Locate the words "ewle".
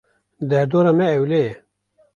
1.17-1.39